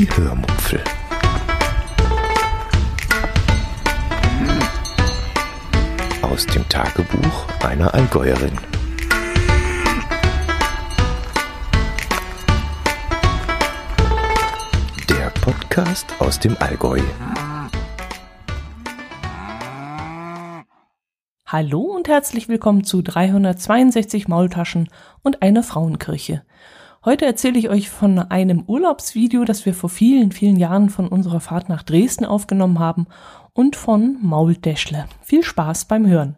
[0.00, 0.82] Die Hörmupfel.
[6.22, 8.56] Aus dem Tagebuch einer Allgäuerin.
[15.10, 17.02] Der Podcast aus dem Allgäu.
[21.44, 24.88] Hallo und herzlich willkommen zu 362 Maultaschen
[25.22, 26.42] und eine Frauenkirche.
[27.02, 31.40] Heute erzähle ich euch von einem Urlaubsvideo, das wir vor vielen, vielen Jahren von unserer
[31.40, 33.06] Fahrt nach Dresden aufgenommen haben
[33.54, 35.06] und von Mauldeschle.
[35.22, 36.36] Viel Spaß beim Hören.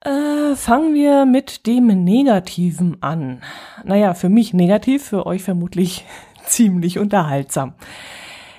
[0.00, 3.42] Äh, fangen wir mit dem Negativen an.
[3.84, 6.06] Naja, für mich negativ, für euch vermutlich
[6.46, 7.74] ziemlich unterhaltsam.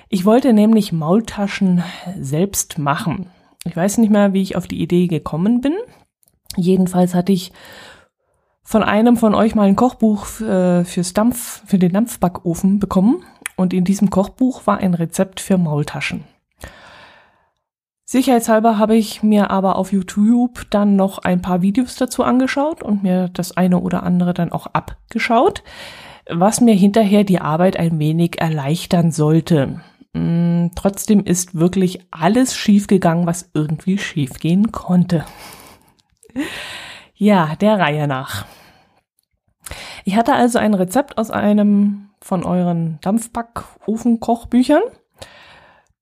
[0.08, 1.82] Ich wollte nämlich Maultaschen
[2.16, 3.26] selbst machen.
[3.64, 5.74] Ich weiß nicht mehr, wie ich auf die Idee gekommen bin.
[6.56, 7.50] Jedenfalls hatte ich
[8.62, 13.24] von einem von euch mal ein Kochbuch äh, fürs Dampf, für den Dampfbackofen bekommen
[13.56, 16.24] und in diesem Kochbuch war ein Rezept für Maultaschen.
[18.04, 23.02] Sicherheitshalber habe ich mir aber auf YouTube dann noch ein paar Videos dazu angeschaut und
[23.02, 25.62] mir das eine oder andere dann auch abgeschaut,
[26.28, 29.80] was mir hinterher die Arbeit ein wenig erleichtern sollte.
[30.14, 35.24] Hm, trotzdem ist wirklich alles schiefgegangen, was irgendwie schiefgehen konnte.
[37.22, 38.46] Ja, der Reihe nach.
[40.04, 44.82] Ich hatte also ein Rezept aus einem von euren Dampfbackofen-Kochbüchern.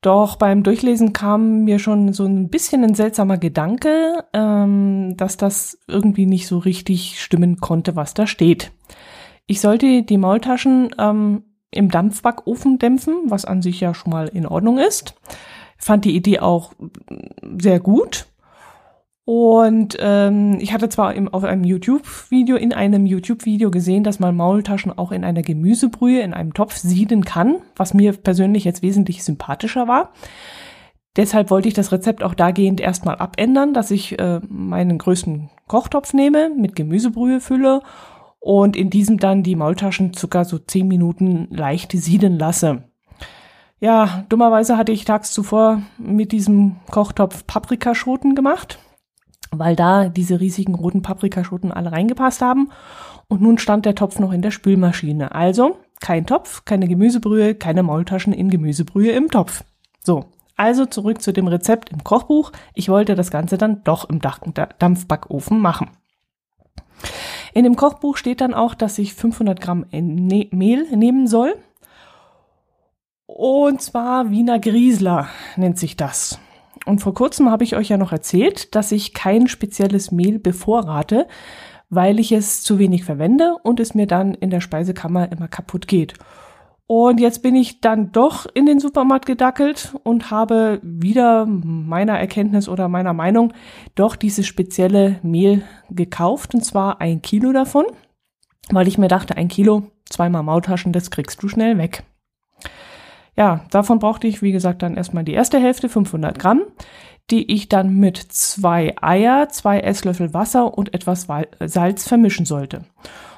[0.00, 5.78] Doch beim Durchlesen kam mir schon so ein bisschen ein seltsamer Gedanke, ähm, dass das
[5.86, 8.72] irgendwie nicht so richtig stimmen konnte, was da steht.
[9.44, 14.46] Ich sollte die Maultaschen ähm, im Dampfbackofen dämpfen, was an sich ja schon mal in
[14.46, 15.16] Ordnung ist.
[15.76, 16.72] Fand die Idee auch
[17.58, 18.29] sehr gut
[19.32, 24.34] und ähm, ich hatte zwar im, auf einem YouTube-Video, in einem YouTube-Video gesehen, dass man
[24.34, 29.22] Maultaschen auch in einer Gemüsebrühe, in einem Topf sieden kann, was mir persönlich jetzt wesentlich
[29.22, 30.10] sympathischer war.
[31.14, 36.12] Deshalb wollte ich das Rezept auch dahingehend erstmal abändern, dass ich äh, meinen größten Kochtopf
[36.12, 37.82] nehme, mit Gemüsebrühe fülle
[38.40, 42.82] und in diesem dann die Maultaschen circa so zehn Minuten leicht sieden lasse.
[43.78, 48.80] Ja, dummerweise hatte ich tags zuvor mit diesem Kochtopf Paprikaschoten gemacht
[49.50, 52.70] weil da diese riesigen roten Paprikaschoten alle reingepasst haben.
[53.28, 55.34] Und nun stand der Topf noch in der Spülmaschine.
[55.34, 59.64] Also kein Topf, keine Gemüsebrühe, keine Maultaschen in Gemüsebrühe im Topf.
[60.02, 60.24] So,
[60.56, 62.52] also zurück zu dem Rezept im Kochbuch.
[62.74, 65.90] Ich wollte das Ganze dann doch im Dampfbackofen machen.
[67.54, 71.54] In dem Kochbuch steht dann auch, dass ich 500 Gramm ne-, Mehl nehmen soll.
[73.26, 76.38] Und zwar Wiener Griesler nennt sich das.
[76.90, 81.28] Und vor kurzem habe ich euch ja noch erzählt, dass ich kein spezielles Mehl bevorrate,
[81.88, 85.86] weil ich es zu wenig verwende und es mir dann in der Speisekammer immer kaputt
[85.86, 86.14] geht.
[86.88, 92.68] Und jetzt bin ich dann doch in den Supermarkt gedackelt und habe wieder meiner Erkenntnis
[92.68, 93.52] oder meiner Meinung
[93.94, 97.84] doch dieses spezielle Mehl gekauft und zwar ein Kilo davon,
[98.72, 102.02] weil ich mir dachte, ein Kilo, zweimal Mautaschen, das kriegst du schnell weg.
[103.40, 106.60] Ja, davon brauchte ich, wie gesagt, dann erstmal die erste Hälfte, 500 Gramm,
[107.30, 111.26] die ich dann mit zwei Eier, zwei Esslöffel Wasser und etwas
[111.58, 112.84] Salz vermischen sollte.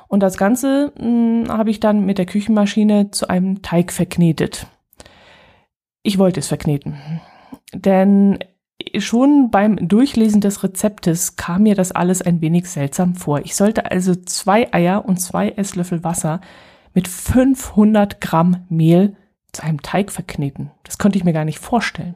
[0.08, 4.66] Und das Ganze hm, habe ich dann mit der Küchenmaschine zu einem Teig verknetet.
[6.02, 6.98] Ich wollte es verkneten.
[7.72, 8.40] Denn
[8.98, 13.42] schon beim Durchlesen des Rezeptes kam mir das alles ein wenig seltsam vor.
[13.44, 16.40] Ich sollte also zwei Eier und zwei Esslöffel Wasser
[16.92, 19.14] mit 500 Gramm Mehl
[19.52, 20.70] zu einem Teig verkneten.
[20.84, 22.14] Das konnte ich mir gar nicht vorstellen.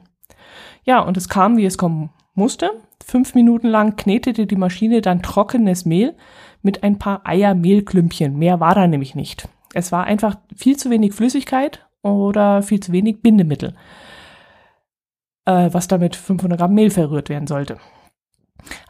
[0.83, 2.71] Ja, und es kam, wie es kommen musste.
[3.03, 6.15] Fünf Minuten lang knetete die Maschine dann trockenes Mehl
[6.61, 8.37] mit ein paar Eiermehlklümpchen.
[8.37, 9.47] Mehr war da nämlich nicht.
[9.73, 13.75] Es war einfach viel zu wenig Flüssigkeit oder viel zu wenig Bindemittel,
[15.45, 17.77] äh, was damit 500 Gramm Mehl verrührt werden sollte.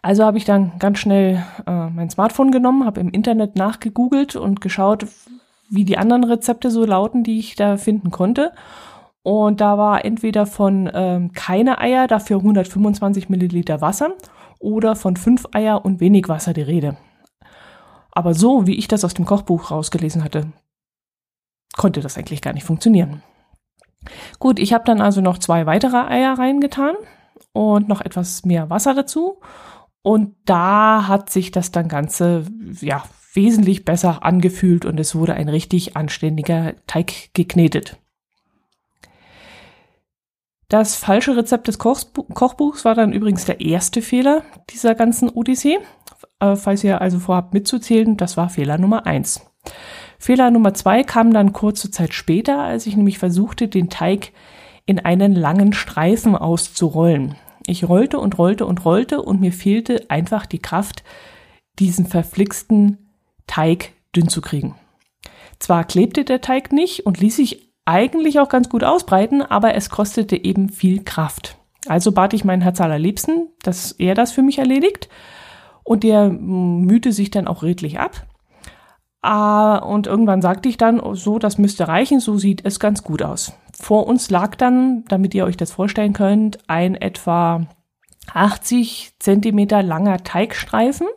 [0.02, 4.62] Also habe ich dann ganz schnell äh, mein Smartphone genommen, habe im Internet nachgegoogelt und
[4.62, 5.06] geschaut,
[5.70, 8.52] wie die anderen Rezepte so lauten, die ich da finden konnte.
[9.24, 14.14] Und da war entweder von ähm, keine Eier, dafür 125 Milliliter Wasser
[14.60, 16.98] oder von fünf Eier und wenig Wasser die Rede.
[18.12, 20.52] Aber so, wie ich das aus dem Kochbuch rausgelesen hatte,
[21.76, 23.22] konnte das eigentlich gar nicht funktionieren.
[24.40, 26.96] Gut, ich habe dann also noch zwei weitere Eier reingetan
[27.54, 29.40] und noch etwas mehr Wasser dazu.
[30.02, 32.46] Und da hat sich das dann Ganze,
[32.80, 33.04] ja,
[33.38, 37.98] wesentlich besser angefühlt und es wurde ein richtig anständiger Teig geknetet.
[40.68, 45.78] Das falsche Rezept des Kochbuchs war dann übrigens der erste Fehler dieser ganzen Odyssee.
[46.42, 49.46] Äh, falls ihr also vorhabt mitzuzählen, das war Fehler Nummer eins.
[50.20, 54.34] Fehler Nummer zwei kam dann kurze Zeit später, als ich nämlich versuchte, den Teig
[54.86, 57.36] in einen langen Streifen auszurollen.
[57.66, 61.04] Ich rollte und rollte und rollte und mir fehlte einfach die Kraft,
[61.80, 63.07] diesen verflixten
[63.58, 64.76] Teig dünn zu kriegen.
[65.58, 69.90] Zwar klebte der Teig nicht und ließ sich eigentlich auch ganz gut ausbreiten, aber es
[69.90, 71.58] kostete eben viel Kraft.
[71.88, 75.10] Also bat ich meinen Herz allerliebsten, dass er das für mich erledigt.
[75.84, 78.28] Und der mühte sich dann auch redlich ab.
[79.24, 83.24] Ah, und irgendwann sagte ich dann, so, das müsste reichen, so sieht es ganz gut
[83.24, 83.54] aus.
[83.74, 87.66] Vor uns lag dann, damit ihr euch das vorstellen könnt, ein etwa
[88.32, 91.08] 80 Zentimeter langer Teigstreifen.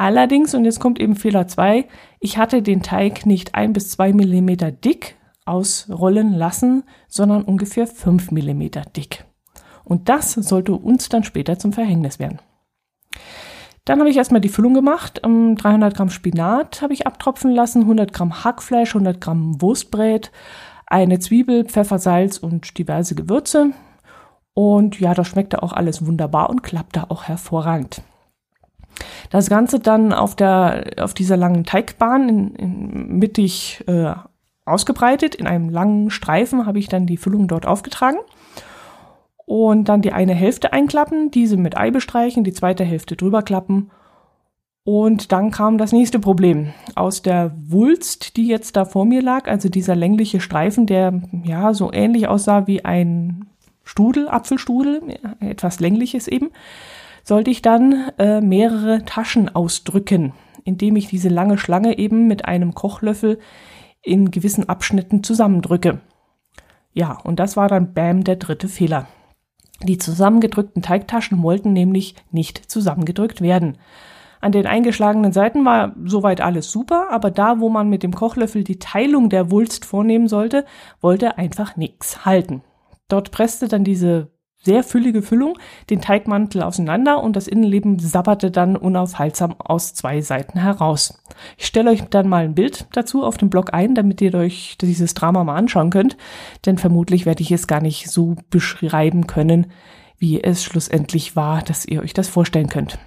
[0.00, 1.86] Allerdings, und jetzt kommt eben Fehler zwei:
[2.20, 8.30] ich hatte den Teig nicht ein bis zwei Millimeter dick ausrollen lassen, sondern ungefähr fünf
[8.30, 9.26] Millimeter dick.
[9.84, 12.38] Und das sollte uns dann später zum Verhängnis werden.
[13.84, 15.20] Dann habe ich erstmal die Füllung gemacht.
[15.22, 20.32] 300 ähm, Gramm Spinat habe ich abtropfen lassen, 100 Gramm Hackfleisch, 100 Gramm Wurstbrät,
[20.86, 23.72] eine Zwiebel, Pfeffer, Salz und diverse Gewürze.
[24.54, 28.02] Und ja, das schmeckte auch alles wunderbar und klappte auch hervorragend.
[29.30, 34.12] Das Ganze dann auf, der, auf dieser langen Teigbahn in, in mittig äh,
[34.64, 35.36] ausgebreitet.
[35.36, 38.18] In einem langen Streifen habe ich dann die Füllung dort aufgetragen
[39.46, 43.90] und dann die eine Hälfte einklappen, diese mit Ei bestreichen, die zweite Hälfte drüber klappen.
[44.82, 46.72] Und dann kam das nächste Problem.
[46.94, 51.74] Aus der Wulst, die jetzt da vor mir lag, also dieser längliche Streifen, der ja
[51.74, 53.46] so ähnlich aussah wie ein
[53.84, 55.02] Strudel, Apfelstrudel,
[55.40, 56.50] etwas längliches eben,
[57.24, 60.32] sollte ich dann äh, mehrere Taschen ausdrücken,
[60.64, 63.38] indem ich diese lange Schlange eben mit einem Kochlöffel
[64.02, 66.00] in gewissen Abschnitten zusammendrücke.
[66.92, 69.06] Ja, und das war dann Bam der dritte Fehler.
[69.82, 73.78] Die zusammengedrückten Teigtaschen wollten nämlich nicht zusammengedrückt werden.
[74.42, 78.64] An den eingeschlagenen Seiten war soweit alles super, aber da, wo man mit dem Kochlöffel
[78.64, 80.64] die Teilung der Wulst vornehmen sollte,
[81.00, 82.62] wollte einfach nichts halten.
[83.08, 84.30] Dort presste dann diese
[84.62, 85.58] sehr füllige Füllung
[85.88, 91.22] den Teigmantel auseinander und das Innenleben sabberte dann unaufhaltsam aus zwei Seiten heraus.
[91.56, 94.76] Ich stelle euch dann mal ein Bild dazu auf dem Blog ein, damit ihr euch
[94.80, 96.16] dieses Drama mal anschauen könnt,
[96.66, 99.68] denn vermutlich werde ich es gar nicht so beschreiben können,
[100.18, 102.98] wie es schlussendlich war, dass ihr euch das vorstellen könnt.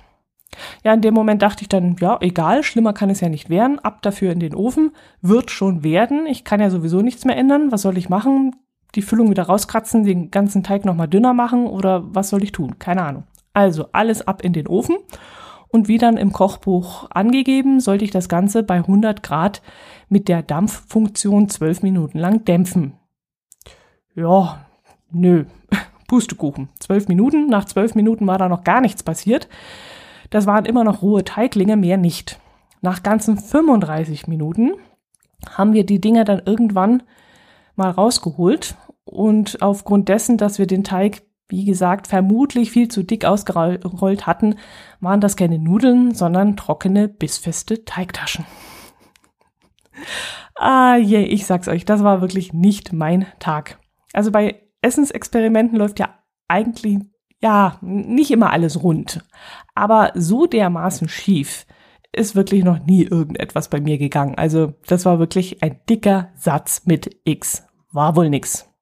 [0.84, 3.80] Ja, in dem Moment dachte ich dann, ja, egal, schlimmer kann es ja nicht werden,
[3.80, 4.92] ab dafür in den Ofen,
[5.22, 8.56] wird schon werden, ich kann ja sowieso nichts mehr ändern, was soll ich machen?
[8.96, 12.80] Die Füllung wieder rauskratzen, den ganzen Teig nochmal dünner machen oder was soll ich tun?
[12.80, 13.24] Keine Ahnung.
[13.54, 14.98] Also alles ab in den Ofen
[15.74, 19.64] und wie dann im Kochbuch angegeben, sollte ich das Ganze bei 100 Grad
[20.08, 22.94] mit der Dampffunktion 12 Minuten lang dämpfen.
[24.16, 24.66] Ja,
[25.12, 25.46] nö,
[26.08, 26.70] Pustekuchen.
[26.80, 29.48] 12 Minuten, nach 12 Minuten war da noch gar nichts passiert.
[30.30, 32.40] Das waren immer noch rohe Teiglinge, mehr nicht.
[32.82, 34.74] Nach ganzen 35 Minuten
[35.50, 37.02] haben wir die Dinger dann irgendwann
[37.76, 38.76] mal rausgeholt
[39.14, 44.56] und aufgrund dessen, dass wir den Teig, wie gesagt, vermutlich viel zu dick ausgerollt hatten,
[45.02, 48.46] waren das keine Nudeln, sondern trockene, bissfeste Teigtaschen.
[50.56, 53.78] ah je, yeah, ich sag's euch, das war wirklich nicht mein Tag.
[54.14, 56.10] Also bei Essensexperimenten läuft ja
[56.48, 56.98] eigentlich,
[57.40, 59.24] ja, nicht immer alles rund.
[59.76, 61.68] Aber so dermaßen schief
[62.12, 64.36] ist wirklich noch nie irgendetwas bei mir gegangen.
[64.40, 67.64] Also das war wirklich ein dicker Satz mit X.
[67.92, 68.73] War wohl nix.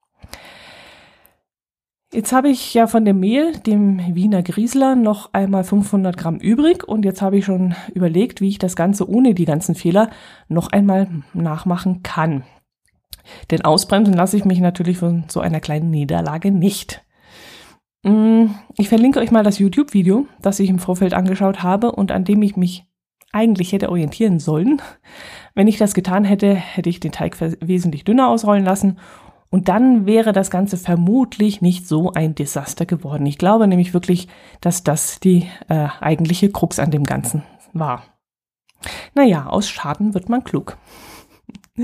[2.14, 6.86] Jetzt habe ich ja von dem Mehl, dem Wiener Griesler, noch einmal 500 Gramm übrig
[6.86, 10.10] und jetzt habe ich schon überlegt, wie ich das Ganze ohne die ganzen Fehler
[10.50, 12.44] noch einmal nachmachen kann.
[13.50, 17.02] Denn ausbremsen lasse ich mich natürlich von so einer kleinen Niederlage nicht.
[18.04, 22.26] Mm, ich verlinke euch mal das YouTube-Video, das ich im Vorfeld angeschaut habe und an
[22.26, 22.84] dem ich mich
[23.32, 24.82] eigentlich hätte orientieren sollen.
[25.56, 28.98] Wenn ich das getan hätte, hätte ich den Teig wesentlich dünner ausrollen lassen
[29.52, 33.26] und dann wäre das Ganze vermutlich nicht so ein Desaster geworden.
[33.26, 34.30] Ich glaube nämlich wirklich,
[34.62, 37.44] dass das die äh, eigentliche Krux an dem Ganzen
[37.74, 38.04] war.
[39.14, 40.78] Naja, aus Schaden wird man klug.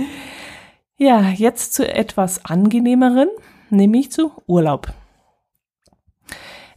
[0.97, 3.27] ja, jetzt zu etwas angenehmeren,
[3.69, 4.93] nämlich zu Urlaub.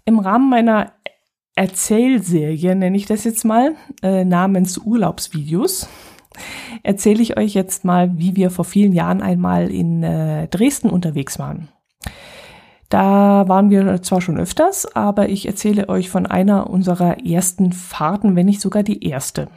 [0.05, 0.93] Im Rahmen meiner
[1.55, 5.89] Erzählserie, nenne ich das jetzt mal, äh, namens Urlaubsvideos,
[6.83, 11.39] erzähle ich euch jetzt mal, wie wir vor vielen Jahren einmal in äh, Dresden unterwegs
[11.39, 11.69] waren.
[12.89, 18.35] Da waren wir zwar schon öfters, aber ich erzähle euch von einer unserer ersten Fahrten,
[18.35, 19.49] wenn nicht sogar die erste.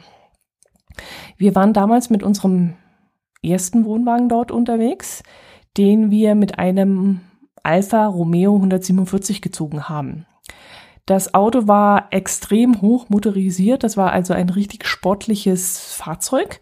[1.36, 2.74] Wir waren damals mit unserem
[3.42, 5.24] ersten Wohnwagen dort unterwegs,
[5.76, 7.22] den wir mit einem
[7.64, 10.26] Alfa Romeo 147 gezogen haben.
[11.06, 16.60] Das Auto war extrem hoch motorisiert, das war also ein richtig sportliches Fahrzeug.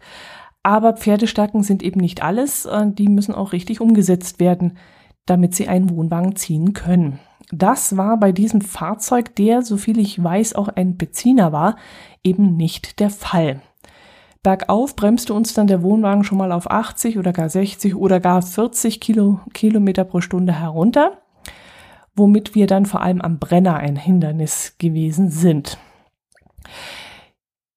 [0.63, 4.77] Aber Pferdestärken sind eben nicht alles, die müssen auch richtig umgesetzt werden,
[5.25, 7.19] damit sie einen Wohnwagen ziehen können.
[7.51, 11.75] Das war bei diesem Fahrzeug, der, soviel ich weiß, auch ein Benziner war,
[12.23, 13.61] eben nicht der Fall.
[14.41, 18.41] Bergauf bremste uns dann der Wohnwagen schon mal auf 80 oder gar 60 oder gar
[18.41, 21.22] 40 Kilo, Kilometer pro Stunde herunter,
[22.15, 25.77] womit wir dann vor allem am Brenner ein Hindernis gewesen sind.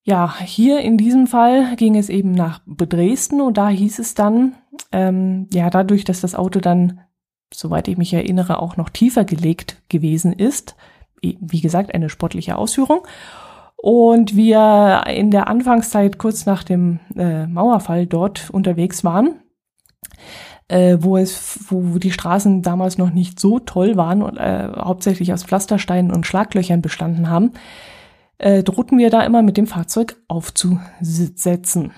[0.02, 4.54] Ja, hier in diesem Fall ging es eben nach Dresden und da hieß es dann,
[4.92, 7.00] ähm, ja, dadurch, dass das Auto dann
[7.52, 10.76] soweit ich mich erinnere, auch noch tiefer gelegt gewesen ist.
[11.22, 13.00] Wie gesagt, eine sportliche Ausführung.
[13.76, 19.40] Und wir in der Anfangszeit kurz nach dem äh, Mauerfall dort unterwegs waren,
[20.68, 25.32] äh, wo es, wo die Straßen damals noch nicht so toll waren und äh, hauptsächlich
[25.32, 27.52] aus Pflastersteinen und Schlaglöchern bestanden haben,
[28.38, 31.92] äh, drohten wir da immer mit dem Fahrzeug aufzusetzen.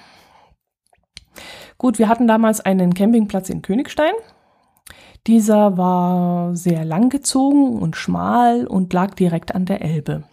[1.79, 4.13] Gut, wir hatten damals einen Campingplatz in Königstein
[5.29, 10.25] dieser war sehr langgezogen und schmal und lag direkt an der Elbe.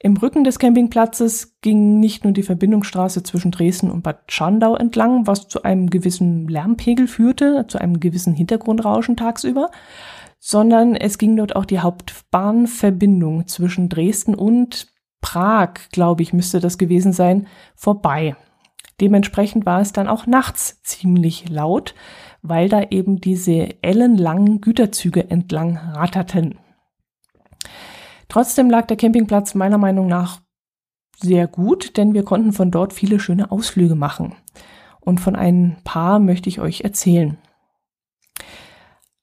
[0.00, 5.26] Im Rücken des Campingplatzes ging nicht nur die Verbindungsstraße zwischen Dresden und Bad Schandau entlang,
[5.26, 9.70] was zu einem gewissen Lärmpegel führte, zu einem gewissen Hintergrundrauschen tagsüber,
[10.38, 14.86] sondern es ging dort auch die Hauptbahnverbindung zwischen Dresden und
[15.20, 18.36] Prag, glaube ich, müsste das gewesen sein, vorbei.
[19.00, 21.94] Dementsprechend war es dann auch nachts ziemlich laut,
[22.42, 26.58] weil da eben diese ellenlangen Güterzüge entlang ratterten.
[28.28, 30.40] Trotzdem lag der Campingplatz meiner Meinung nach
[31.20, 34.36] sehr gut, denn wir konnten von dort viele schöne Ausflüge machen.
[35.00, 37.38] Und von ein paar möchte ich euch erzählen.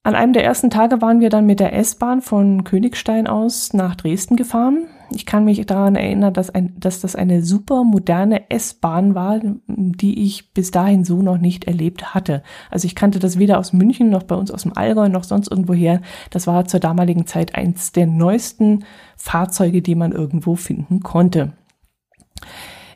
[0.04, 3.96] An einem der ersten Tage waren wir dann mit der S-Bahn von Königstein aus nach
[3.96, 4.88] Dresden gefahren.
[5.12, 10.24] Ich kann mich daran erinnern, dass, ein, dass das eine super moderne S-Bahn war, die
[10.24, 12.44] ich bis dahin so noch nicht erlebt hatte.
[12.72, 15.50] Also ich kannte das weder aus München noch bei uns aus dem Allgäu noch sonst
[15.50, 16.02] irgendwoher.
[16.32, 18.86] Das war zur damaligen Zeit eins der neuesten
[19.16, 21.54] Fahrzeuge, die man irgendwo finden konnte.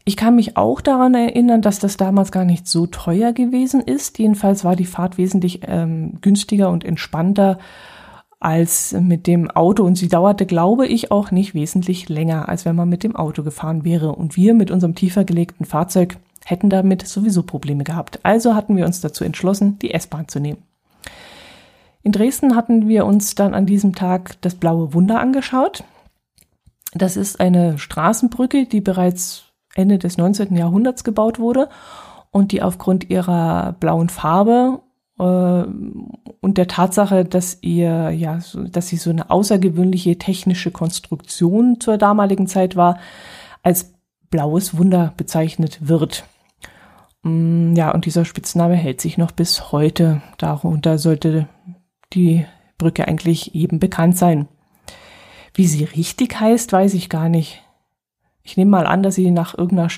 [0.06, 4.18] Ich kann mich auch daran erinnern, dass das damals gar nicht so teuer gewesen ist.
[4.18, 7.60] Jedenfalls war die Fahrt wesentlich ähm, günstiger und entspannter
[8.39, 12.75] als mit dem Auto und sie dauerte, glaube ich, auch nicht wesentlich länger, als wenn
[12.75, 14.13] man mit dem Auto gefahren wäre.
[14.13, 18.19] Und wir mit unserem tiefer gelegten Fahrzeug hätten damit sowieso Probleme gehabt.
[18.24, 20.63] Also hatten wir uns dazu entschlossen, die S-Bahn zu nehmen.
[22.01, 25.84] In Dresden hatten wir uns dann an diesem Tag das Blaue Wunder angeschaut.
[26.93, 29.43] Das ist eine Straßenbrücke, die bereits
[29.75, 30.55] Ende des 19.
[30.55, 31.67] Jahrhunderts gebaut wurde
[32.31, 34.79] und die aufgrund ihrer blauen Farbe
[35.20, 38.40] und der Tatsache, dass ihr ja,
[38.72, 43.00] dass sie so eine außergewöhnliche technische Konstruktion zur damaligen Zeit war,
[43.62, 43.94] als
[44.30, 46.24] blaues Wunder bezeichnet wird.
[47.24, 50.22] Mm, ja, und dieser Spitzname hält sich noch bis heute.
[50.38, 51.50] Darunter sollte
[52.14, 52.46] die
[52.78, 54.48] Brücke eigentlich eben bekannt sein.
[55.54, 57.62] Wie sie richtig heißt, weiß ich gar nicht.
[58.44, 59.90] Ich nehme mal an, dass sie nach irgendeiner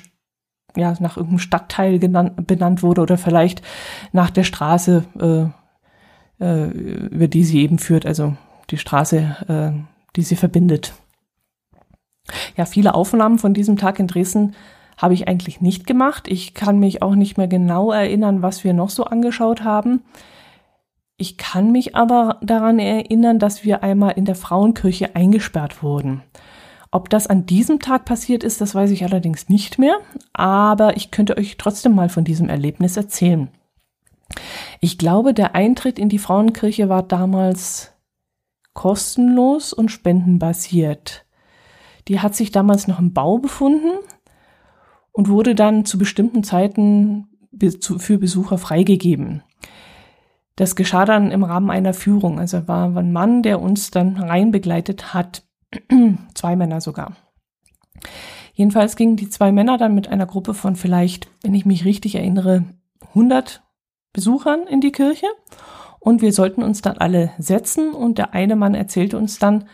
[0.76, 3.62] ja, nach irgendeinem Stadtteil genannt, benannt wurde oder vielleicht
[4.12, 8.36] nach der Straße, äh, äh, über die sie eben führt, also
[8.70, 9.82] die Straße, äh,
[10.16, 10.94] die sie verbindet.
[12.56, 14.54] Ja, viele Aufnahmen von diesem Tag in Dresden
[14.96, 16.28] habe ich eigentlich nicht gemacht.
[16.28, 20.02] Ich kann mich auch nicht mehr genau erinnern, was wir noch so angeschaut haben.
[21.16, 26.22] Ich kann mich aber daran erinnern, dass wir einmal in der Frauenkirche eingesperrt wurden.
[26.94, 29.96] Ob das an diesem Tag passiert ist, das weiß ich allerdings nicht mehr,
[30.34, 33.48] aber ich könnte euch trotzdem mal von diesem Erlebnis erzählen.
[34.80, 37.92] Ich glaube, der Eintritt in die Frauenkirche war damals
[38.74, 41.24] kostenlos und spendenbasiert.
[42.08, 43.92] Die hat sich damals noch im Bau befunden
[45.12, 47.28] und wurde dann zu bestimmten Zeiten
[47.98, 49.42] für Besucher freigegeben.
[50.56, 52.38] Das geschah dann im Rahmen einer Führung.
[52.38, 55.44] Also war ein Mann, der uns dann rein begleitet hat.
[56.34, 57.16] zwei Männer sogar.
[58.54, 62.16] Jedenfalls gingen die zwei Männer dann mit einer Gruppe von vielleicht, wenn ich mich richtig
[62.16, 62.64] erinnere,
[63.08, 63.62] 100
[64.12, 65.26] Besuchern in die Kirche.
[65.98, 67.94] Und wir sollten uns dann alle setzen.
[67.94, 69.64] Und der eine Mann erzählte uns dann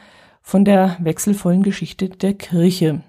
[0.43, 3.03] von der wechselvollen Geschichte der Kirche,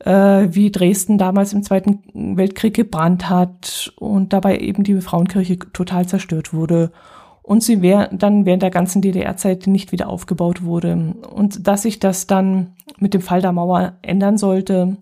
[0.00, 2.02] äh, wie Dresden damals im Zweiten
[2.36, 6.92] Weltkrieg gebrannt hat und dabei eben die Frauenkirche total zerstört wurde
[7.50, 11.16] und sie wär, dann während der ganzen DDR-Zeit nicht wieder aufgebaut wurde.
[11.34, 14.98] Und dass sich das dann mit dem Fall der Mauer ändern sollte,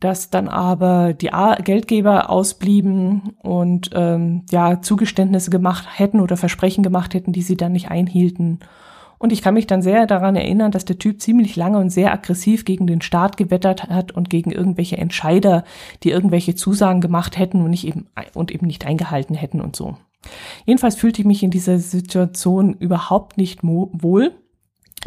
[0.00, 1.28] dass dann aber die
[1.62, 7.72] Geldgeber ausblieben und ähm, ja Zugeständnisse gemacht hätten oder Versprechen gemacht hätten, die sie dann
[7.72, 8.60] nicht einhielten
[9.18, 12.14] Und ich kann mich dann sehr daran erinnern, dass der Typ ziemlich lange und sehr
[12.14, 15.64] aggressiv gegen den Staat gewettert hat und gegen irgendwelche Entscheider,
[16.02, 19.98] die irgendwelche Zusagen gemacht hätten und, nicht eben, und eben nicht eingehalten hätten und so.
[20.64, 24.32] Jedenfalls fühlte ich mich in dieser Situation überhaupt nicht wohl,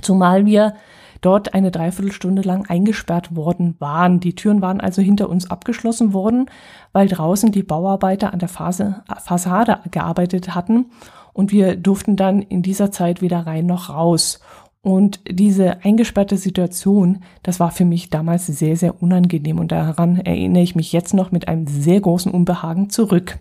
[0.02, 0.76] zumal wir
[1.22, 4.20] dort eine Dreiviertelstunde lang eingesperrt worden waren.
[4.20, 6.50] Die Türen waren also hinter uns abgeschlossen worden,
[6.92, 10.88] weil draußen die Bauarbeiter an der Phase, Fassade gearbeitet hatten
[11.34, 14.40] und wir durften dann in dieser Zeit weder rein noch raus.
[14.82, 20.62] Und diese eingesperrte Situation, das war für mich damals sehr, sehr unangenehm und daran erinnere
[20.62, 23.40] ich mich jetzt noch mit einem sehr großen Unbehagen zurück.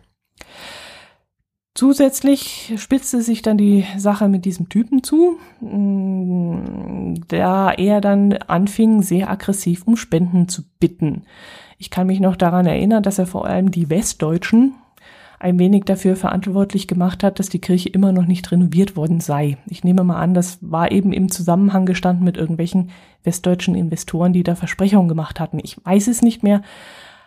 [1.77, 5.39] Zusätzlich spitzte sich dann die Sache mit diesem Typen zu,
[7.29, 11.23] da er dann anfing, sehr aggressiv um Spenden zu bitten.
[11.79, 14.75] Ich kann mich noch daran erinnern, dass er vor allem die Westdeutschen
[15.41, 19.59] ein wenig dafür verantwortlich gemacht hat, dass die Kirche immer noch nicht renoviert worden sei.
[19.67, 22.91] Ich nehme mal an, das war eben im Zusammenhang gestanden mit irgendwelchen
[23.25, 25.59] westdeutschen Investoren, die da Versprechungen gemacht hatten.
[25.63, 26.63] Ich weiß es nicht mehr,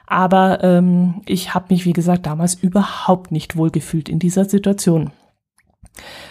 [0.07, 5.11] aber ähm, ich habe mich, wie gesagt, damals überhaupt nicht wohlgefühlt in dieser Situation.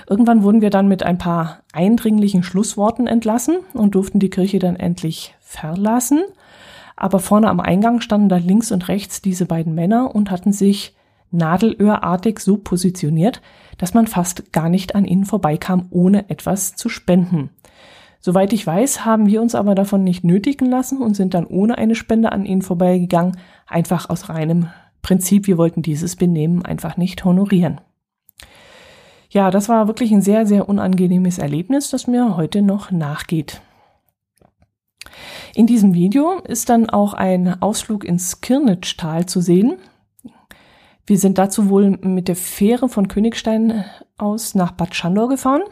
[0.09, 4.76] Irgendwann wurden wir dann mit ein paar eindringlichen Schlussworten entlassen und durften die Kirche dann
[4.76, 6.23] endlich verlassen.
[6.97, 10.95] Aber vorne am Eingang standen da links und rechts diese beiden Männer und hatten sich
[11.30, 13.42] nadelöhrartig so positioniert,
[13.76, 17.50] dass man fast gar nicht an ihnen vorbeikam, ohne etwas zu spenden.
[18.21, 21.78] Soweit ich weiß, haben wir uns aber davon nicht nötigen lassen und sind dann ohne
[21.78, 23.37] eine Spende an ihnen vorbeigegangen,
[23.67, 24.71] einfach aus reinem
[25.03, 27.81] Prinzip, wir wollten dieses Benehmen einfach nicht honorieren.
[29.31, 33.61] Ja, das war wirklich ein sehr, sehr unangenehmes Erlebnis, das mir heute noch nachgeht.
[35.55, 39.77] In diesem Video ist dann auch ein Ausflug ins Kirnitschtal zu sehen.
[41.07, 43.85] Wir sind dazu wohl mit der Fähre von Königstein
[44.19, 45.63] aus nach Bad Schandau gefahren.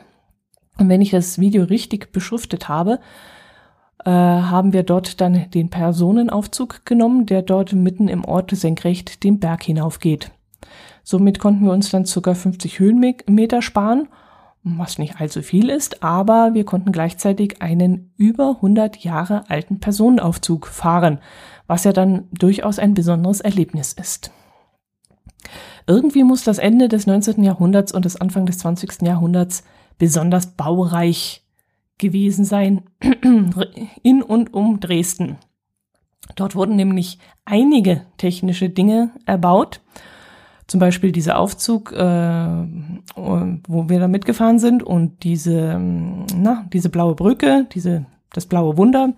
[0.78, 3.00] Und wenn ich das Video richtig beschriftet habe,
[4.04, 9.40] äh, haben wir dort dann den Personenaufzug genommen, der dort mitten im Ort senkrecht den
[9.40, 10.30] Berg hinaufgeht.
[11.02, 12.34] Somit konnten wir uns dann ca.
[12.34, 14.08] 50 Höhenmeter sparen,
[14.62, 20.66] was nicht allzu viel ist, aber wir konnten gleichzeitig einen über 100 Jahre alten Personenaufzug
[20.66, 21.18] fahren,
[21.66, 24.32] was ja dann durchaus ein besonderes Erlebnis ist.
[25.86, 27.44] Irgendwie muss das Ende des 19.
[27.44, 29.02] Jahrhunderts und das Anfang des 20.
[29.02, 29.64] Jahrhunderts
[29.98, 31.43] besonders baureich
[31.98, 32.82] gewesen sein
[34.02, 35.38] in und um Dresden.
[36.36, 39.80] Dort wurden nämlich einige technische Dinge erbaut.
[40.66, 47.14] Zum Beispiel dieser Aufzug, äh, wo wir da mitgefahren sind und diese, na, diese blaue
[47.14, 49.12] Brücke, diese, das blaue Wunder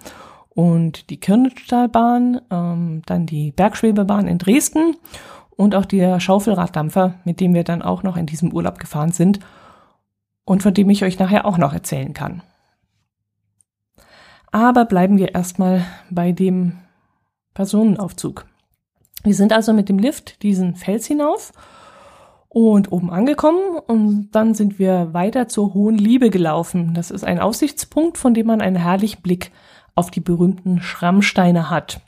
[0.49, 4.97] und die Kirntalbahn, ähm, dann die Bergschwebebahn in Dresden
[5.51, 9.39] und auch der Schaufelraddampfer, mit dem wir dann auch noch in diesem Urlaub gefahren sind
[10.45, 12.43] und von dem ich euch nachher auch noch erzählen kann.
[14.57, 16.79] Aber bleiben wir erstmal bei dem
[17.53, 18.47] Personenaufzug.
[19.23, 21.53] Wir sind also mit dem Lift diesen Fels hinauf
[22.49, 26.95] und oben angekommen und dann sind wir weiter zur Hohen Liebe gelaufen.
[26.95, 29.53] Das ist ein Aussichtspunkt, von dem man einen herrlichen Blick
[29.95, 32.01] auf die berühmten Schrammsteine hat.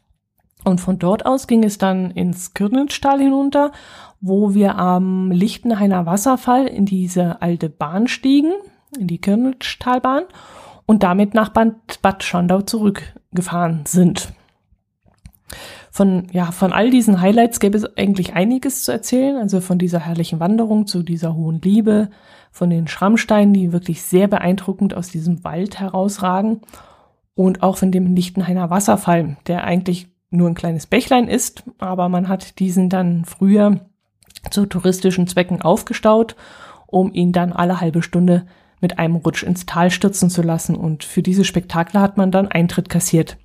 [0.64, 3.72] Und von dort aus ging es dann ins Kirnenstall hinunter,
[4.22, 8.54] wo wir am Lichtenhainer Wasserfall in diese alte Bahn stiegen,
[8.98, 10.22] in die Kirnenstallbahn
[10.88, 14.32] und damit nach Bad, Schandau zurückgefahren sind.
[15.90, 20.00] Von, ja, von all diesen Highlights gäbe es eigentlich einiges zu erzählen, also von dieser
[20.00, 22.08] herrlichen Wanderung zu dieser hohen Liebe,
[22.52, 26.62] von den Schrammsteinen, die wirklich sehr beeindruckend aus diesem Wald herausragen
[27.34, 32.28] und auch von dem Lichtenhainer Wasserfall, der eigentlich nur ein kleines Bächlein ist, aber man
[32.28, 33.80] hat diesen dann früher
[34.50, 36.34] zu touristischen Zwecken aufgestaut,
[36.86, 38.46] um ihn dann alle halbe Stunde
[38.80, 40.76] mit einem Rutsch ins Tal stürzen zu lassen.
[40.76, 43.36] Und für diese Spektakel hat man dann Eintritt kassiert.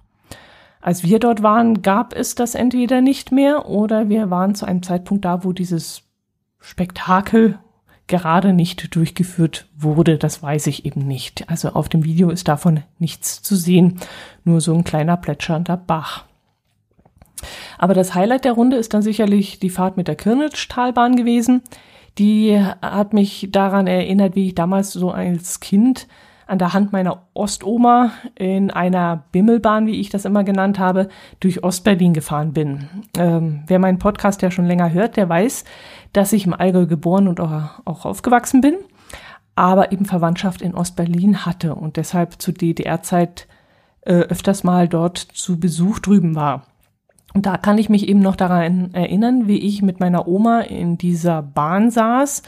[0.81, 4.83] Als wir dort waren, gab es das entweder nicht mehr oder wir waren zu einem
[4.83, 6.03] Zeitpunkt da, wo dieses
[6.59, 7.57] Spektakel
[8.07, 10.17] gerade nicht durchgeführt wurde.
[10.17, 11.49] Das weiß ich eben nicht.
[11.49, 13.99] Also auf dem Video ist davon nichts zu sehen.
[14.43, 16.25] Nur so ein kleiner plätschernder Bach.
[17.77, 21.61] Aber das Highlight der Runde ist dann sicherlich die Fahrt mit der Kirnitschtalbahn gewesen.
[22.17, 26.07] Die hat mich daran erinnert, wie ich damals so als Kind
[26.45, 31.63] an der Hand meiner Ostoma in einer Bimmelbahn, wie ich das immer genannt habe, durch
[31.63, 32.87] Ostberlin gefahren bin.
[33.17, 35.63] Ähm, wer meinen Podcast ja schon länger hört, der weiß,
[36.11, 38.75] dass ich im Allgäu geboren und auch, auch aufgewachsen bin,
[39.55, 43.47] aber eben Verwandtschaft in Ostberlin hatte und deshalb zu DDR-Zeit
[44.01, 46.67] äh, öfters mal dort zu Besuch drüben war.
[47.33, 50.97] Und da kann ich mich eben noch daran erinnern, wie ich mit meiner Oma in
[50.97, 52.43] dieser Bahn saß,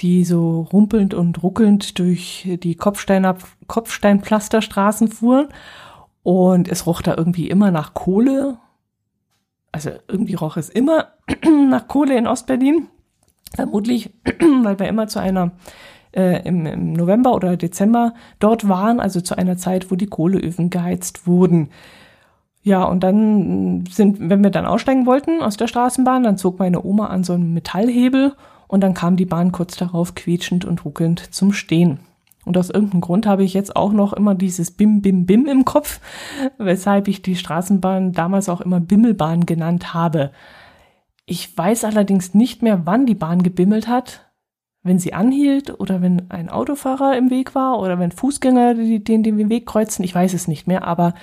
[0.00, 5.48] die so rumpelnd und ruckelnd durch die Kopfsteiner Kopfsteinpflasterstraßen fuhren
[6.22, 8.58] und es roch da irgendwie immer nach Kohle.
[9.72, 11.12] Also irgendwie roch es immer
[11.70, 12.88] nach Kohle in Ostberlin.
[13.54, 14.10] Vermutlich,
[14.62, 15.52] weil wir immer zu einer
[16.12, 20.68] äh, im, im November oder Dezember dort waren, also zu einer Zeit, wo die Kohleöfen
[20.68, 21.70] geheizt wurden.
[22.66, 26.84] Ja, und dann sind, wenn wir dann aussteigen wollten aus der Straßenbahn, dann zog meine
[26.84, 28.32] Oma an so einem Metallhebel
[28.66, 32.00] und dann kam die Bahn kurz darauf quietschend und ruckelnd zum Stehen.
[32.44, 35.64] Und aus irgendeinem Grund habe ich jetzt auch noch immer dieses Bim, Bim, Bim im
[35.64, 36.00] Kopf,
[36.58, 40.32] weshalb ich die Straßenbahn damals auch immer Bimmelbahn genannt habe.
[41.24, 44.25] Ich weiß allerdings nicht mehr, wann die Bahn gebimmelt hat,
[44.86, 49.48] wenn sie anhielt oder wenn ein Autofahrer im Weg war oder wenn Fußgänger den, den,
[49.48, 50.04] Weg kreuzen.
[50.04, 51.14] Ich weiß es nicht mehr, aber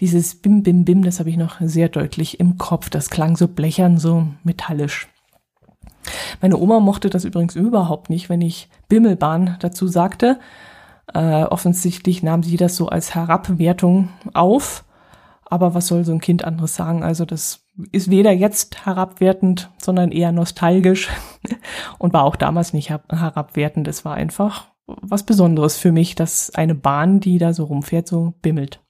[0.00, 2.90] dieses Bim, Bim, Bim, das habe ich noch sehr deutlich im Kopf.
[2.90, 5.08] Das klang so blechern, so metallisch.
[6.40, 10.38] Meine Oma mochte das übrigens überhaupt nicht, wenn ich Bimmelbahn dazu sagte.
[11.12, 14.84] Äh, offensichtlich nahm sie das so als Herabwertung auf.
[15.50, 17.02] Aber was soll so ein Kind anderes sagen?
[17.02, 21.08] Also das ist weder jetzt herabwertend, sondern eher nostalgisch
[21.98, 23.88] und war auch damals nicht herabwertend.
[23.88, 28.34] Es war einfach was Besonderes für mich, dass eine Bahn, die da so rumfährt, so
[28.42, 28.80] bimmelt.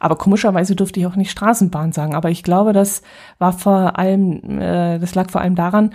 [0.00, 2.14] Aber komischerweise durfte ich auch nicht Straßenbahn sagen.
[2.14, 3.02] Aber ich glaube, das
[3.38, 5.92] war vor allem, äh, das lag vor allem daran,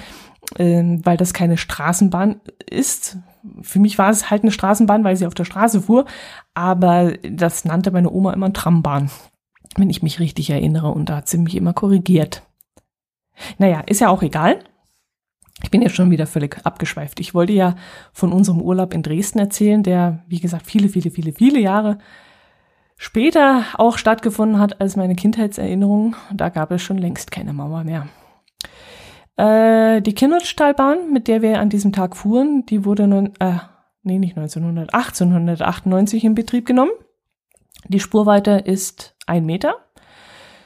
[0.56, 3.18] äh, weil das keine Straßenbahn ist,
[3.62, 6.06] für mich war es halt eine Straßenbahn, weil sie auf der Straße fuhr,
[6.54, 9.10] aber das nannte meine Oma immer Trambahn,
[9.78, 12.44] wenn ich mich richtig erinnere, und da hat sie mich immer korrigiert.
[13.58, 14.60] Naja, ist ja auch egal.
[15.64, 17.20] Ich bin ja schon wieder völlig abgeschweift.
[17.20, 17.76] Ich wollte ja
[18.14, 21.98] von unserem Urlaub in Dresden erzählen, der, wie gesagt, viele, viele, viele, viele Jahre
[22.96, 26.16] später auch stattgefunden hat als meine Kindheitserinnerung.
[26.34, 28.08] Da gab es schon längst keine Mauer mehr.
[29.36, 33.58] Äh, die Kindertalbahn, mit der wir an diesem Tag fuhren, die wurde nun, äh,
[34.04, 36.92] nee, nicht 1900, 1898 in Betrieb genommen.
[37.88, 39.76] Die Spurweite ist ein Meter.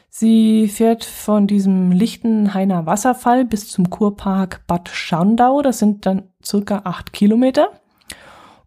[0.09, 5.61] Sie fährt von diesem Lichtenhainer Wasserfall bis zum Kurpark Bad Schandau.
[5.61, 7.69] Das sind dann circa acht Kilometer.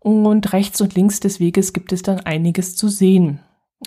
[0.01, 3.41] Und rechts und links des Weges gibt es dann einiges zu sehen.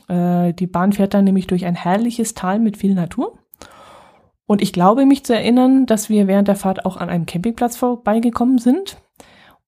[0.07, 3.37] Äh, die Bahn fährt dann nämlich durch ein herrliches Tal mit viel Natur.
[4.45, 7.75] Und ich glaube mich zu erinnern, dass wir während der Fahrt auch an einem Campingplatz
[7.75, 8.97] vorbeigekommen sind.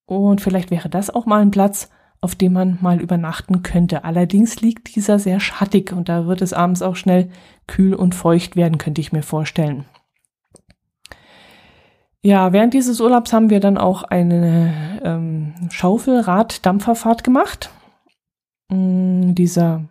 [0.05, 1.89] Und vielleicht wäre das auch mal ein Platz,
[2.21, 4.03] auf dem man mal übernachten könnte.
[4.03, 7.29] Allerdings liegt dieser sehr schattig und da wird es abends auch schnell
[7.67, 9.85] kühl und feucht werden, könnte ich mir vorstellen.
[12.21, 17.69] Ja, während dieses Urlaubs haben wir dann auch eine ähm, Schaufelrad-Dampferfahrt gemacht.
[18.69, 19.85] Mm, dieser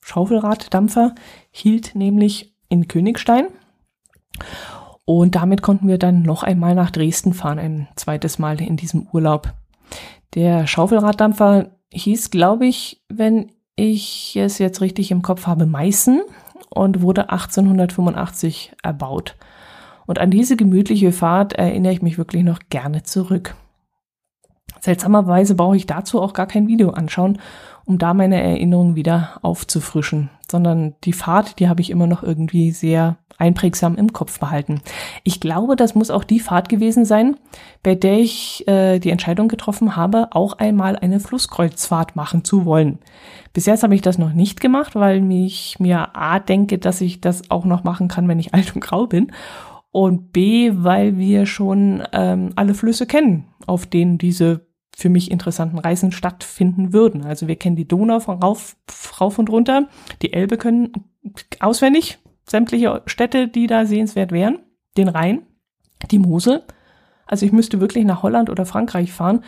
[0.00, 1.14] Schaufelraddampfer
[1.52, 3.46] hielt nämlich in Königstein
[5.04, 9.06] und damit konnten wir dann noch einmal nach Dresden fahren, ein zweites Mal in diesem
[9.12, 9.54] Urlaub.
[10.34, 16.22] Der Schaufelraddampfer hieß, glaube ich, wenn ich es jetzt richtig im Kopf habe, Meißen
[16.70, 19.36] und wurde 1885 erbaut.
[20.06, 23.54] Und an diese gemütliche Fahrt erinnere ich mich wirklich noch gerne zurück.
[24.80, 27.38] Seltsamerweise brauche ich dazu auch gar kein Video anschauen,
[27.84, 32.72] um da meine Erinnerungen wieder aufzufrischen, sondern die Fahrt, die habe ich immer noch irgendwie
[32.72, 34.80] sehr einprägsam im Kopf behalten.
[35.24, 37.36] Ich glaube, das muss auch die Fahrt gewesen sein,
[37.82, 42.98] bei der ich äh, die Entscheidung getroffen habe, auch einmal eine Flusskreuzfahrt machen zu wollen.
[43.52, 47.20] Bis jetzt habe ich das noch nicht gemacht, weil ich mir A denke, dass ich
[47.20, 49.32] das auch noch machen kann, wenn ich alt und grau bin.
[49.90, 55.78] Und B, weil wir schon ähm, alle Flüsse kennen, auf denen diese für mich interessanten
[55.78, 57.24] Reisen stattfinden würden.
[57.24, 58.76] Also wir kennen die Donau von rauf,
[59.20, 59.88] rauf und runter,
[60.20, 60.92] die Elbe können
[61.60, 64.58] auswendig, sämtliche Städte, die da sehenswert wären,
[64.96, 65.46] den Rhein,
[66.10, 66.62] die Mosel.
[67.26, 69.44] Also ich müsste wirklich nach Holland oder Frankreich fahren,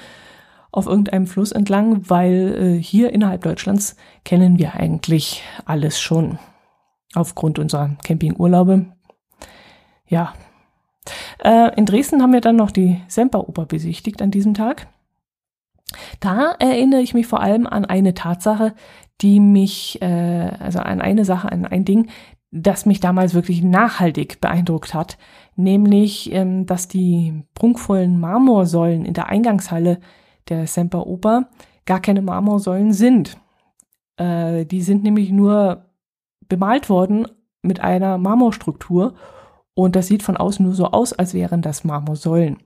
[0.72, 6.38] auf irgendeinem Fluss entlang, weil äh, hier innerhalb Deutschlands kennen wir eigentlich alles schon.
[7.14, 8.86] Aufgrund unserer Campingurlaube.
[10.08, 10.34] Ja.
[11.38, 14.88] Äh, in Dresden haben wir dann noch die Semperoper besichtigt an diesem Tag.
[16.18, 18.74] Da erinnere ich mich vor allem an eine Tatsache,
[19.20, 22.10] die mich, äh, also an eine Sache, an ein Ding,
[22.56, 25.18] das mich damals wirklich nachhaltig beeindruckt hat,
[25.56, 29.98] nämlich, ähm, dass die prunkvollen Marmorsäulen in der Eingangshalle
[30.48, 31.48] der Semperoper
[31.84, 33.38] gar keine Marmorsäulen sind.
[34.16, 35.86] Äh, die sind nämlich nur
[36.48, 37.26] bemalt worden
[37.62, 39.14] mit einer Marmorstruktur
[39.74, 42.58] und das sieht von außen nur so aus, als wären das Marmorsäulen.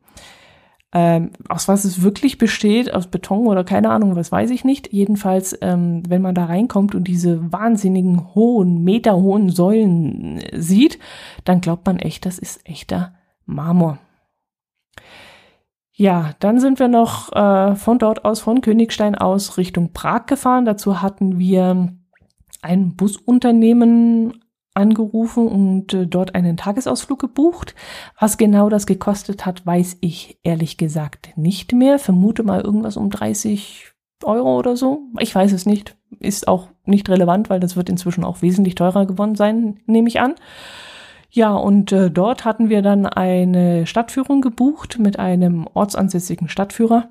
[0.90, 4.90] Ähm, aus was es wirklich besteht, aus Beton oder keine Ahnung, was weiß ich nicht.
[4.90, 10.98] Jedenfalls, ähm, wenn man da reinkommt und diese wahnsinnigen hohen, meterhohen Säulen äh, sieht,
[11.44, 13.12] dann glaubt man echt, das ist echter
[13.44, 13.98] Marmor.
[15.92, 20.64] Ja, dann sind wir noch äh, von dort aus, von Königstein aus Richtung Prag gefahren.
[20.64, 21.92] Dazu hatten wir
[22.62, 24.44] ein Busunternehmen
[24.78, 27.74] angerufen und äh, dort einen Tagesausflug gebucht.
[28.18, 31.98] Was genau das gekostet hat, weiß ich ehrlich gesagt nicht mehr.
[31.98, 33.92] Vermute mal irgendwas um 30
[34.24, 35.02] Euro oder so.
[35.18, 35.96] Ich weiß es nicht.
[36.20, 40.20] Ist auch nicht relevant, weil das wird inzwischen auch wesentlich teurer geworden sein, nehme ich
[40.20, 40.34] an.
[41.30, 47.10] Ja, und äh, dort hatten wir dann eine Stadtführung gebucht mit einem ortsansässigen Stadtführer.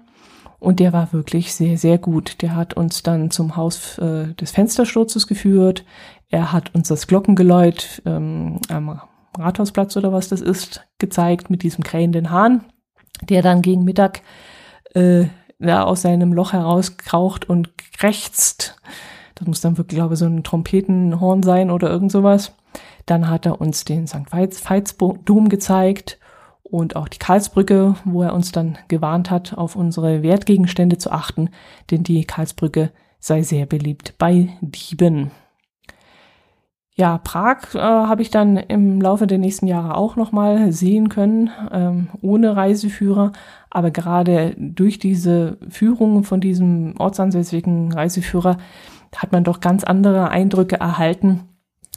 [0.60, 2.42] Und der war wirklich sehr, sehr gut.
[2.42, 5.86] Der hat uns dann zum Haus äh, des Fenstersturzes geführt.
[6.30, 9.00] Er hat uns das Glockengeläut ähm, am
[9.38, 12.66] Rathausplatz oder was das ist, gezeigt mit diesem krähenden Hahn,
[13.22, 14.22] der dann gegen Mittag
[14.94, 15.26] äh,
[15.60, 18.80] da aus seinem Loch herauskraucht und krächzt.
[19.36, 22.54] Das muss dann wirklich, glaube ich, so ein Trompetenhorn sein oder irgend sowas.
[23.06, 24.32] Dann hat er uns den St.
[24.32, 26.18] Veits-Dom gezeigt
[26.70, 31.50] und auch die Karlsbrücke, wo er uns dann gewarnt hat, auf unsere Wertgegenstände zu achten,
[31.92, 35.32] denn die Karlsbrücke sei sehr beliebt bei Dieben.
[36.96, 41.52] Ja, Prag äh, habe ich dann im Laufe der nächsten Jahre auch nochmal sehen können,
[41.72, 43.34] ähm, ohne Reiseführer.
[43.70, 48.58] Aber gerade durch diese Führung von diesem ortsansässigen Reiseführer
[49.16, 51.42] hat man doch ganz andere Eindrücke erhalten,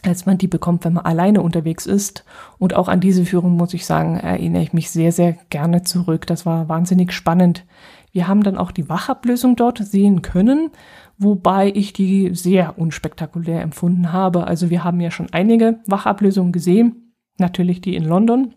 [0.02, 2.24] als man die bekommt, wenn man alleine unterwegs ist.
[2.58, 6.26] Und auch an diese Führung, muss ich sagen, erinnere ich mich sehr, sehr gerne zurück.
[6.26, 7.64] Das war wahnsinnig spannend.
[8.12, 10.70] Wir haben dann auch die Wachablösung dort sehen können,
[11.18, 14.46] wobei ich die sehr unspektakulär empfunden habe.
[14.46, 17.14] Also wir haben ja schon einige Wachablösungen gesehen.
[17.38, 18.54] Natürlich die in London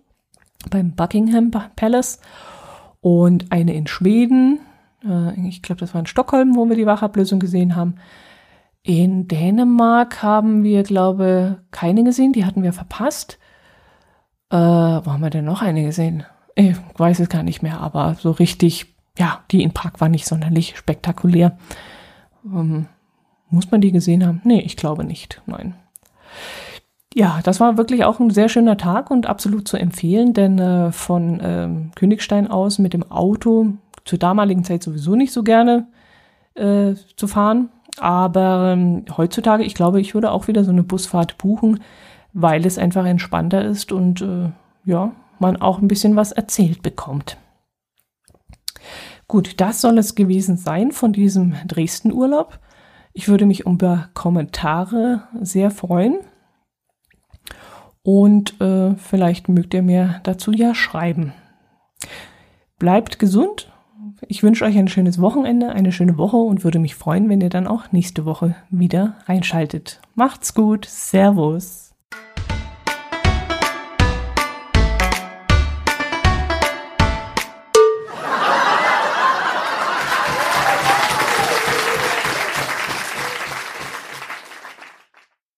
[0.69, 2.19] beim Buckingham Palace
[3.01, 4.59] und eine in Schweden.
[5.05, 7.95] Äh, ich glaube, das war in Stockholm, wo wir die Wachablösung gesehen haben.
[8.83, 13.39] In Dänemark haben wir, glaube keine gesehen, die hatten wir verpasst.
[14.49, 16.25] Äh, wo haben wir denn noch eine gesehen?
[16.55, 20.27] Ich weiß es gar nicht mehr, aber so richtig, ja, die in Prag war nicht
[20.27, 21.57] sonderlich spektakulär.
[22.45, 22.87] Ähm,
[23.49, 24.41] muss man die gesehen haben?
[24.43, 25.41] Nee, ich glaube nicht.
[25.45, 25.75] Nein.
[27.15, 30.91] Ja, das war wirklich auch ein sehr schöner Tag und absolut zu empfehlen, denn äh,
[30.91, 35.87] von ähm, Königstein aus mit dem Auto zur damaligen Zeit sowieso nicht so gerne
[36.55, 37.69] äh, zu fahren.
[37.99, 41.81] Aber ähm, heutzutage, ich glaube, ich würde auch wieder so eine Busfahrt buchen,
[42.33, 44.51] weil es einfach entspannter ist und äh,
[44.85, 47.37] ja, man auch ein bisschen was erzählt bekommt.
[49.27, 52.59] Gut, das soll es gewesen sein von diesem Dresden-Urlaub.
[53.13, 56.19] Ich würde mich über Kommentare sehr freuen.
[58.01, 61.33] Und äh, vielleicht mögt ihr mir dazu ja schreiben.
[62.77, 63.72] Bleibt gesund
[64.27, 67.49] ich wünsche euch ein schönes Wochenende, eine schöne Woche und würde mich freuen, wenn ihr
[67.49, 70.01] dann auch nächste Woche wieder reinschaltet.
[70.15, 70.85] Macht's gut.
[70.85, 71.92] Servus.